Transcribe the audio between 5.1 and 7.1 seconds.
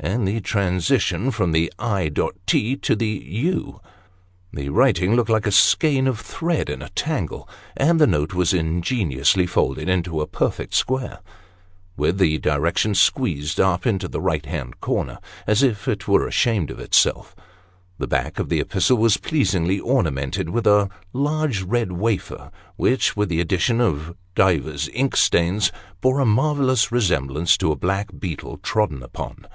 looked like a skein of thread in a